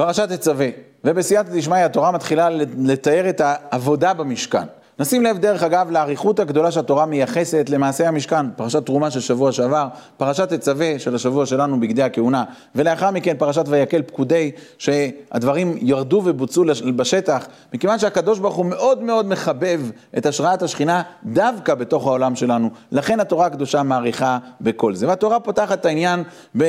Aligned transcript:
פרשת 0.00 0.32
תצווה, 0.32 0.66
ובסייעתא 1.04 1.50
דשמיא 1.52 1.84
התורה 1.84 2.10
מתחילה 2.10 2.48
לתאר 2.78 3.28
את 3.28 3.40
העבודה 3.44 4.14
במשכן. 4.14 4.64
נשים 4.98 5.22
לב 5.22 5.38
דרך 5.38 5.62
אגב 5.62 5.90
לאריכות 5.90 6.40
הגדולה 6.40 6.70
שהתורה 6.70 7.06
מייחסת 7.06 7.66
למעשה 7.70 8.08
המשכן, 8.08 8.50
פרשת 8.50 8.86
תרומה 8.86 9.10
של 9.10 9.20
שבוע 9.20 9.52
שעבר, 9.52 9.88
פרשת 10.16 10.52
תצווה 10.52 10.98
של 10.98 11.14
השבוע 11.14 11.46
שלנו 11.46 11.80
בגדי 11.80 12.02
הכהונה, 12.02 12.44
ולאחר 12.74 13.10
מכן 13.10 13.36
פרשת 13.38 13.64
ויקל 13.68 14.02
פקודי, 14.02 14.50
שהדברים 14.78 15.76
ירדו 15.80 16.22
ובוצעו 16.24 16.64
בשטח, 16.96 17.46
מכיוון 17.74 17.98
שהקדוש 17.98 18.38
ברוך 18.38 18.56
הוא 18.56 18.66
מאוד 18.66 19.02
מאוד 19.02 19.26
מחבב 19.26 19.80
את 20.18 20.26
השראת 20.26 20.62
השכינה 20.62 21.02
דווקא 21.24 21.74
בתוך 21.74 22.06
העולם 22.06 22.36
שלנו, 22.36 22.70
לכן 22.92 23.20
התורה 23.20 23.46
הקדושה 23.46 23.82
מעריכה 23.82 24.38
בכל 24.60 24.94
זה. 24.94 25.08
והתורה 25.08 25.40
פותחת 25.40 25.80
את 25.80 25.86
העניין 25.86 26.22
ב... 26.56 26.64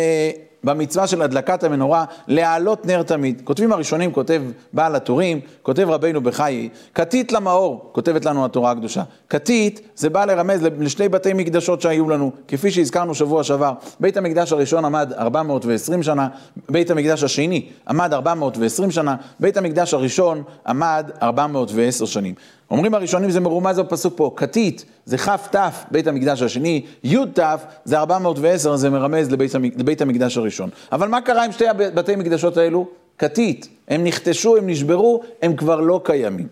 במצווה 0.64 1.08
של 1.08 1.22
הדלקת 1.22 1.64
המנורה, 1.64 2.06
להעלות 2.28 2.86
נר 2.86 3.04
תמיד. 3.04 3.42
כותבים 3.44 3.74
הראשונים, 3.74 4.12
כותב 4.12 4.42
בעל 4.74 4.96
הטורים, 4.96 5.40
כותב 5.62 5.88
רבינו 5.90 6.22
בחיי, 6.22 6.70
כתית 6.94 7.32
למאור, 7.32 7.90
כותבת 7.92 8.26
לנו 8.26 8.46
התורה 8.46 8.72
הקדושה. 8.72 9.04
כתית 9.30 9.82
זה 9.96 10.10
בא 10.10 10.26
לרמז 10.26 10.64
לשני 10.80 11.10
בתי 11.10 11.34
מקדשות 11.34 11.82
שהיו 11.82 12.10
לנו, 12.10 12.32
כפי 12.48 12.72
שהזכרנו 12.72 13.16
שבוע 13.16 13.44
שעבר. 13.44 13.74
בית 14.00 14.18
המקדש 14.18 14.52
הראשון 14.52 14.86
עמד 14.86 15.14
420 15.14 16.04
שנה, 16.04 16.28
בית 16.70 16.92
המקדש 16.92 17.24
השני 17.24 17.66
עמד 17.88 18.14
420 18.14 18.92
שנה, 18.92 19.16
בית 19.40 19.58
המקדש 19.58 19.94
הראשון 19.94 20.44
עמד 20.68 21.12
410 21.22 22.06
שנים. 22.06 22.36
אומרים 22.72 22.94
הראשונים 22.94 23.32
זה 23.32 23.40
מרומז 23.40 23.80
בפסוק 23.80 24.14
פה, 24.18 24.32
כתית 24.36 24.86
זה 25.06 25.18
כ"ת 25.18 25.56
בית 25.92 26.08
המקדש 26.08 26.42
השני, 26.42 26.86
י"ת 27.04 27.40
זה 27.86 28.00
410, 28.00 28.76
זה 28.76 28.90
מרמז 28.90 29.32
לבית, 29.32 29.52
לבית 29.78 30.02
המקדש 30.02 30.38
הראשון. 30.38 30.51
אבל 30.92 31.08
מה 31.08 31.22
קרה 31.22 31.46
עם 31.46 31.52
שתי 31.52 31.66
בתי 31.78 32.14
המקדשות 32.14 32.58
האלו? 32.58 32.88
כתית, 33.18 33.68
הם 33.88 34.04
נכתשו, 34.04 34.58
הם 34.58 34.70
נשברו, 34.70 35.24
הם 35.42 35.56
כבר 35.56 35.82
לא 35.82 36.02
קיימים. 36.04 36.48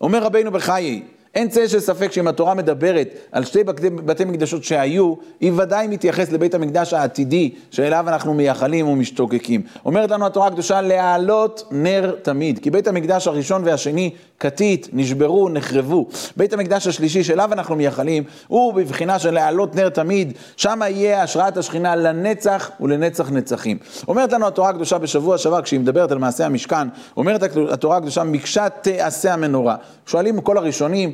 אומר 0.00 0.22
רבינו 0.22 0.50
בחיי, 0.50 1.02
אין 1.38 1.48
צל 1.48 1.66
של 1.68 1.80
ספק 1.80 2.12
שאם 2.12 2.28
התורה 2.28 2.54
מדברת 2.54 3.08
על 3.32 3.44
שתי 3.44 3.64
בתי, 3.64 3.90
בתי 3.90 4.24
מקדשות 4.24 4.64
שהיו, 4.64 5.14
היא 5.40 5.52
ודאי 5.56 5.86
מתייחסת 5.86 6.32
לבית 6.32 6.54
המקדש 6.54 6.92
העתידי, 6.92 7.50
שאליו 7.70 8.04
אנחנו 8.08 8.34
מייחלים 8.34 8.88
ומשתוקקים. 8.88 9.62
אומרת 9.84 10.10
לנו 10.10 10.26
התורה 10.26 10.46
הקדושה 10.46 10.80
להעלות 10.80 11.64
נר 11.70 12.14
תמיד, 12.22 12.58
כי 12.58 12.70
בית 12.70 12.86
המקדש 12.86 13.26
הראשון 13.26 13.62
והשני 13.64 14.10
כתית, 14.40 14.88
נשברו, 14.92 15.48
נחרבו. 15.48 16.06
בית 16.36 16.52
המקדש 16.52 16.86
השלישי 16.86 17.24
שאליו 17.24 17.52
אנחנו 17.52 17.76
מייחלים, 17.76 18.24
הוא 18.48 18.74
בבחינה 18.74 19.18
של 19.18 19.34
להעלות 19.34 19.76
נר 19.76 19.88
תמיד, 19.88 20.32
שם 20.56 20.80
יהיה 20.82 21.22
השראת 21.22 21.56
השכינה 21.56 21.96
לנצח 21.96 22.70
ולנצח 22.80 23.30
נצחים. 23.30 23.78
אומרת 24.08 24.32
לנו 24.32 24.46
התורה 24.46 24.70
הקדושה 24.70 24.98
בשבוע 24.98 25.38
שעבר, 25.38 25.62
כשהיא 25.62 25.80
מדברת 25.80 26.12
על 26.12 26.18
מעשה 26.18 26.46
המשכן, 26.46 26.88
אומרת 27.16 27.42
התורה 27.72 27.96
הקדושה, 27.96 28.24
מקשה 28.24 28.68
תעשה 28.68 29.34
המנורה. 29.34 29.76
שואלים 30.06 30.40
כל 30.40 30.58
הראשונים, 30.58 31.12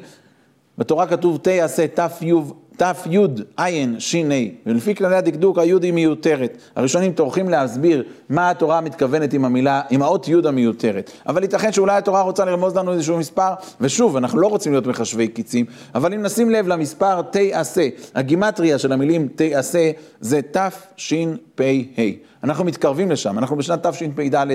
בתורה 0.79 1.07
כתוב 1.07 1.39
תעשה 1.43 1.87
ת"י 1.87 2.33
תי"ע 2.77 3.67
ש"ה, 3.99 4.19
ולפי 4.67 4.95
כללי 4.95 5.17
הדקדוק 5.17 5.59
היוד 5.59 5.83
היא 5.83 5.93
מיותרת. 5.93 6.59
הראשונים 6.77 7.13
טורחים 7.13 7.49
להסביר 7.49 8.05
מה 8.29 8.51
התורה 8.51 8.81
מתכוונת 8.81 9.33
עם 9.33 9.45
המילה, 9.45 9.83
עם 9.91 10.03
האות 10.03 10.29
יוד 10.29 10.47
המיותרת. 10.47 11.11
אבל 11.27 11.43
ייתכן 11.43 11.73
שאולי 11.73 11.97
התורה 11.97 12.23
רוצה 12.23 12.45
לרמוז 12.45 12.77
לנו 12.77 12.93
איזשהו 12.93 13.19
מספר, 13.19 13.55
ושוב, 13.81 14.17
אנחנו 14.17 14.39
לא 14.39 14.47
רוצים 14.47 14.73
להיות 14.73 14.87
מחשבי 14.87 15.29
קיצים, 15.29 15.67
אבל 15.95 16.15
אם 16.15 16.23
נשים 16.23 16.51
לב 16.51 16.69
למספר 16.69 17.23
תעשה, 17.23 17.89
הגימטריה 18.15 18.79
של 18.79 18.93
המילים 18.93 19.29
תעשה 19.35 19.91
זה 20.21 20.41
תשפ"ה. 20.53 22.03
אנחנו 22.45 22.65
מתקרבים 22.65 23.11
לשם, 23.11 23.39
אנחנו 23.39 23.57
בשנת 23.57 23.87
תשפ"ד. 23.87 24.47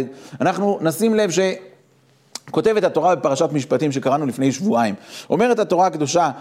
אנחנו 0.42 0.80
נשים 0.82 1.16
לב 1.16 1.30
ש... 1.30 1.40
כותבת 2.52 2.84
התורה 2.84 3.16
בפרשת 3.16 3.50
משפטים 3.52 3.92
שקראנו 3.92 4.26
לפני 4.26 4.52
שבועיים. 4.52 4.96
אומרת 5.30 5.60
התורה 5.60 5.88
הקדושה, 5.88 6.32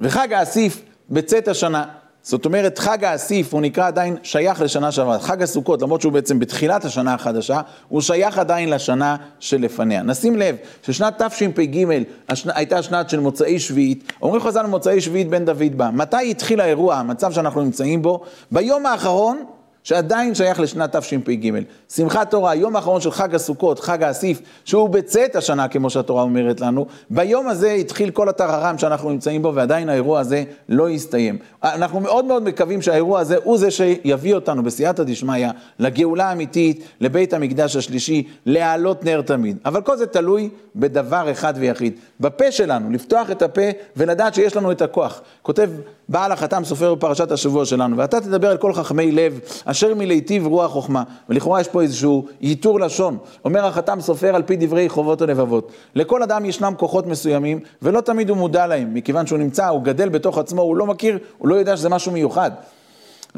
וחג 0.00 0.32
האסיף 0.32 0.82
בצאת 1.10 1.48
השנה. 1.48 1.84
זאת 2.22 2.44
אומרת, 2.46 2.78
חג 2.78 3.04
האסיף 3.04 3.54
הוא 3.54 3.60
נקרא 3.60 3.86
עדיין 3.86 4.16
שייך 4.22 4.60
לשנה 4.60 4.92
שעברה. 4.92 5.18
חג 5.18 5.42
הסוכות, 5.42 5.82
למרות 5.82 6.00
שהוא 6.00 6.12
בעצם 6.12 6.38
בתחילת 6.38 6.84
השנה 6.84 7.14
החדשה, 7.14 7.60
הוא 7.88 8.00
שייך 8.00 8.38
עדיין 8.38 8.70
לשנה 8.70 9.16
שלפניה. 9.40 10.02
נשים 10.02 10.36
לב 10.36 10.56
ששנת 10.82 11.22
תשפ"ג 11.22 11.84
השנה, 12.28 12.52
הייתה 12.56 12.82
שנת 12.82 13.10
של 13.10 13.20
מוצאי 13.20 13.58
שביעית. 13.58 14.12
אומרים 14.22 14.42
חז"ל 14.42 14.66
מוצאי 14.66 15.00
שביעית 15.00 15.28
בן 15.28 15.44
דוד 15.44 15.74
בא. 15.76 15.90
מתי 15.92 16.30
התחיל 16.30 16.60
האירוע, 16.60 16.96
המצב 16.96 17.32
שאנחנו 17.32 17.62
נמצאים 17.62 18.02
בו? 18.02 18.20
ביום 18.52 18.86
האחרון 18.86 19.44
שעדיין 19.82 20.34
שייך 20.34 20.60
לשנת 20.60 20.96
תשפ"ג. 20.96 21.52
שמחת 21.94 22.30
תורה, 22.30 22.50
היום 22.50 22.76
האחרון 22.76 23.00
של 23.00 23.10
חג 23.10 23.34
הסוכות, 23.34 23.80
חג 23.80 24.02
האסיף, 24.02 24.40
שהוא 24.64 24.88
בצאת 24.88 25.36
השנה, 25.36 25.68
כמו 25.68 25.90
שהתורה 25.90 26.22
אומרת 26.22 26.60
לנו, 26.60 26.86
ביום 27.10 27.48
הזה 27.48 27.72
התחיל 27.72 28.10
כל 28.10 28.28
הטררם 28.28 28.78
שאנחנו 28.78 29.10
נמצאים 29.10 29.42
בו, 29.42 29.54
ועדיין 29.54 29.88
האירוע 29.88 30.20
הזה 30.20 30.44
לא 30.68 30.88
הסתיים. 30.88 31.38
אנחנו 31.62 32.00
מאוד 32.00 32.24
מאוד 32.24 32.42
מקווים 32.42 32.82
שהאירוע 32.82 33.20
הזה 33.20 33.36
הוא 33.44 33.58
זה 33.58 33.70
שיביא 33.70 34.34
אותנו 34.34 34.62
בסייעתא 34.62 35.02
דשמיא 35.02 35.48
לגאולה 35.78 36.24
האמיתית, 36.24 36.84
לבית 37.00 37.32
המקדש 37.32 37.76
השלישי, 37.76 38.28
להעלות 38.46 39.04
נר 39.04 39.22
תמיד. 39.22 39.58
אבל 39.64 39.82
כל 39.82 39.96
זה 39.96 40.06
תלוי 40.06 40.48
בדבר 40.76 41.30
אחד 41.30 41.54
ויחיד, 41.56 41.92
בפה 42.20 42.52
שלנו, 42.52 42.90
לפתוח 42.90 43.30
את 43.30 43.42
הפה 43.42 43.62
ולדעת 43.96 44.34
שיש 44.34 44.56
לנו 44.56 44.72
את 44.72 44.82
הכוח. 44.82 45.20
כותב 45.42 45.70
בעל 46.08 46.32
החתם 46.32 46.64
סופר 46.64 46.94
בפרשת 46.94 47.32
השבוע 47.32 47.64
שלנו, 47.64 47.96
ואתה 47.96 48.20
תדבר 48.20 48.50
על 48.50 48.56
כל 48.56 48.72
חכמי 48.72 49.12
לב, 49.12 49.40
אשר 49.70 49.94
מלהיטיב 49.94 50.46
רוח 50.46 50.70
חוכמה. 50.70 51.02
ולכאורה 51.28 51.60
יש 51.60 51.68
פה 51.68 51.82
איזשהו 51.82 52.26
ייתור 52.40 52.80
לשון. 52.80 53.18
אומר 53.44 53.66
החתם 53.66 54.00
סופר 54.00 54.34
על 54.34 54.42
פי 54.42 54.56
דברי 54.56 54.88
חובות 54.88 55.22
הלבבות. 55.22 55.72
לכל 55.94 56.22
אדם 56.22 56.44
ישנם 56.44 56.72
כוחות 56.76 57.06
מסוימים, 57.06 57.60
ולא 57.82 58.00
תמיד 58.00 58.30
הוא 58.30 58.36
מודע 58.36 58.66
להם, 58.66 58.94
מכיוון 58.94 59.26
שהוא 59.26 59.38
נמצא, 59.38 59.68
הוא 59.68 59.82
גדל 59.82 60.08
בתוך 60.08 60.38
עצמו, 60.38 60.62
הוא 60.62 60.76
לא 60.76 60.86
מכיר, 60.86 61.18
הוא 61.38 61.48
לא 61.48 61.54
יודע 61.54 61.76
שזה 61.76 61.88
משהו 61.88 62.12
מיוחד. 62.12 62.50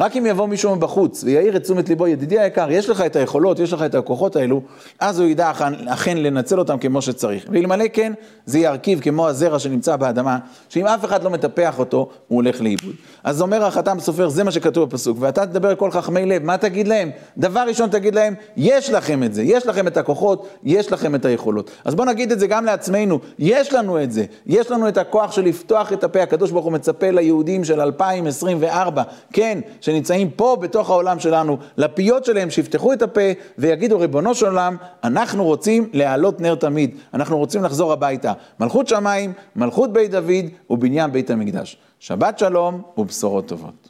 רק 0.01 0.17
אם 0.17 0.27
יבוא 0.27 0.47
מישהו 0.47 0.77
מבחוץ 0.77 1.25
ויעיר 1.25 1.57
את 1.57 1.63
תשומת 1.63 1.89
ליבו, 1.89 2.07
ידידי 2.07 2.41
היקר, 2.41 2.71
יש 2.71 2.89
לך 2.89 3.01
את 3.01 3.17
היכולות, 3.17 3.59
יש 3.59 3.73
לך 3.73 3.83
את 3.83 3.95
הכוחות 3.95 4.37
האלו, 4.37 4.63
אז 4.99 5.21
הוא 5.21 5.29
ידע 5.29 5.51
אכן, 5.51 5.89
אכן 5.89 6.17
לנצל 6.19 6.59
אותם 6.59 6.79
כמו 6.79 7.03
שצריך. 7.03 7.47
ואלמלא 7.53 7.85
כן, 7.93 8.13
זה 8.47 8.59
ירכיב 8.59 9.01
כמו 9.01 9.29
הזרע 9.29 9.59
שנמצא 9.59 9.97
באדמה, 9.97 10.39
שאם 10.69 10.87
אף 10.87 11.05
אחד 11.05 11.23
לא 11.23 11.31
מטפח 11.31 11.79
אותו, 11.79 12.09
הוא 12.29 12.37
הולך 12.37 12.61
לאיבוד. 12.61 12.95
אז 13.25 13.43
אומר 13.43 13.65
החתם 13.65 14.01
סופר, 14.01 14.29
זה 14.29 14.45
מה 14.45 14.51
שכתוב 14.51 14.89
בפסוק, 14.89 15.17
ואתה 15.21 15.47
תדבר 15.47 15.75
כל 15.75 15.91
חכמי 15.91 16.27
לב, 16.27 16.45
מה 16.45 16.57
תגיד 16.57 16.89
להם? 16.89 17.11
דבר 17.39 17.61
ראשון 17.69 17.91
תגיד 17.91 18.15
להם, 18.15 18.35
יש 18.57 18.91
לכם 18.91 19.23
את 19.23 19.35
זה, 19.35 19.43
יש 19.43 19.67
לכם 19.67 19.87
את 19.87 19.97
הכוחות, 19.97 20.49
יש 20.65 20.93
לכם 20.93 21.15
את 21.15 21.25
היכולות. 21.25 21.71
אז 21.85 21.95
בואו 21.95 22.09
נגיד 22.09 22.33
את 22.33 22.41
זה 22.41 22.47
גם 22.47 22.65
לעצמנו, 22.65 23.19
יש 23.39 23.73
לנו 23.73 24.03
את 24.03 24.13
זה, 24.13 24.25
יש 24.47 24.71
לנו 24.71 24.89
את 24.89 24.99
הכוח 24.99 25.33
של 25.33 25.43
לפתוח 25.43 25.93
את 25.93 26.05
הפה, 26.05 26.23
הקדוש 26.23 26.51
ברוך 26.51 26.65
הוא 26.65 26.73
מצפה 26.73 27.11
ליהודים 27.11 27.65
של 27.65 27.81
2024, 27.81 29.03
כן, 29.33 29.59
שנמצאים 29.91 30.31
פה 30.31 30.57
בתוך 30.61 30.91
העולם 30.91 31.19
שלנו, 31.19 31.59
לפיות 31.77 32.25
שלהם, 32.25 32.51
שיפתחו 32.51 32.93
את 32.93 33.03
הפה 33.03 33.21
ויגידו, 33.59 33.99
ריבונו 33.99 34.35
של 34.35 34.47
עולם, 34.47 34.77
אנחנו 35.05 35.45
רוצים 35.45 35.89
להעלות 35.93 36.41
נר 36.41 36.55
תמיד, 36.55 36.97
אנחנו 37.15 37.39
רוצים 37.39 37.65
לחזור 37.65 37.93
הביתה. 37.93 38.33
מלכות 38.61 38.89
שמיים, 38.89 39.33
מלכות 39.57 39.93
בית 39.93 40.11
דוד 40.11 40.45
ובניין 40.71 41.13
בית 41.13 41.31
המקדש. 41.31 41.77
שבת 41.99 42.39
שלום 42.39 42.83
ובשורות 42.99 43.49
טובות. 43.49 43.90